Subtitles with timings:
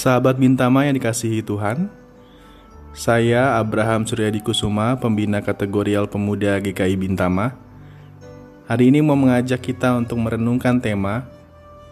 [0.00, 1.92] Sahabat Bintama yang dikasihi Tuhan,
[2.96, 7.52] saya Abraham Suryadi Kusuma, pembina kategorial pemuda GKI Bintama.
[8.64, 11.28] Hari ini mau mengajak kita untuk merenungkan tema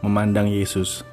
[0.00, 1.04] Memandang Yesus.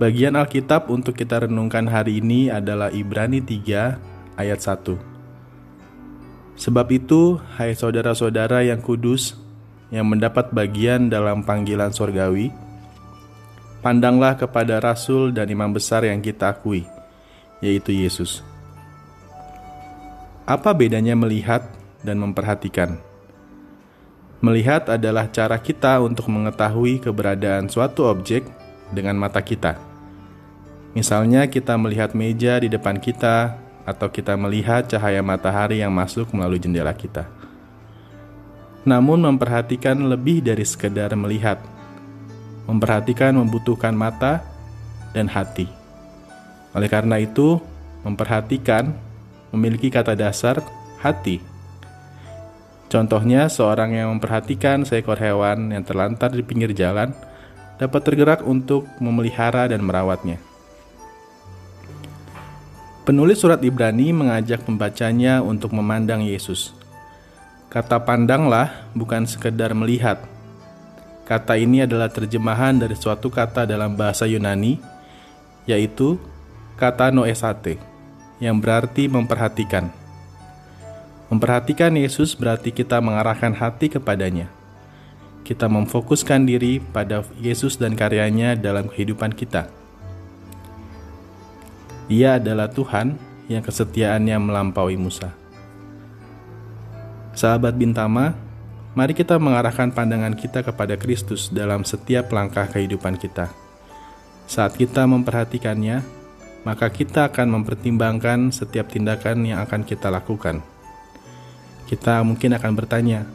[0.00, 4.96] Bagian Alkitab untuk kita renungkan hari ini adalah Ibrani 3 ayat 1.
[6.64, 9.36] Sebab itu, hai saudara-saudara yang kudus,
[9.92, 12.48] yang mendapat bagian dalam panggilan sorgawi,
[13.84, 16.88] pandanglah kepada Rasul dan Imam Besar yang kita akui,
[17.60, 18.40] yaitu Yesus.
[20.48, 21.68] Apa bedanya melihat
[22.00, 22.96] dan memperhatikan?
[24.40, 28.48] Melihat adalah cara kita untuk mengetahui keberadaan suatu objek
[28.88, 29.76] dengan mata kita.
[30.96, 36.56] Misalnya, kita melihat meja di depan kita, atau kita melihat cahaya matahari yang masuk melalui
[36.56, 37.28] jendela kita.
[38.84, 41.60] Namun, memperhatikan lebih dari sekedar melihat
[42.64, 44.44] memperhatikan membutuhkan mata
[45.12, 45.68] dan hati.
[46.74, 47.62] Oleh karena itu,
[48.02, 48.92] memperhatikan
[49.54, 50.60] memiliki kata dasar
[50.98, 51.38] hati.
[52.90, 57.14] Contohnya, seorang yang memperhatikan seekor hewan yang terlantar di pinggir jalan
[57.78, 60.38] dapat tergerak untuk memelihara dan merawatnya.
[63.04, 66.72] Penulis surat Ibrani mengajak pembacanya untuk memandang Yesus.
[67.68, 70.24] Kata pandanglah bukan sekedar melihat,
[71.24, 74.76] Kata ini adalah terjemahan dari suatu kata dalam bahasa Yunani,
[75.64, 76.20] yaitu
[76.76, 77.80] kata noesate,
[78.44, 79.88] yang berarti memperhatikan.
[81.32, 84.52] Memperhatikan Yesus berarti kita mengarahkan hati kepadanya.
[85.48, 89.72] Kita memfokuskan diri pada Yesus dan karyanya dalam kehidupan kita.
[92.12, 93.16] Ia adalah Tuhan
[93.48, 95.32] yang kesetiaannya melampaui Musa.
[97.32, 98.36] Sahabat Bintama,
[98.94, 103.50] Mari kita mengarahkan pandangan kita kepada Kristus dalam setiap langkah kehidupan kita.
[104.46, 106.06] Saat kita memperhatikannya,
[106.62, 110.62] maka kita akan mempertimbangkan setiap tindakan yang akan kita lakukan.
[111.90, 113.26] Kita mungkin akan bertanya,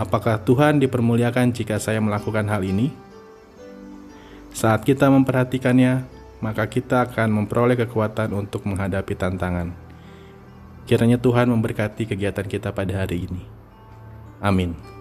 [0.00, 2.88] apakah Tuhan dipermuliakan jika saya melakukan hal ini?
[4.56, 6.00] Saat kita memperhatikannya,
[6.40, 9.68] maka kita akan memperoleh kekuatan untuk menghadapi tantangan.
[10.88, 13.44] Kiranya Tuhan memberkati kegiatan kita pada hari ini.
[14.40, 14.93] Amin.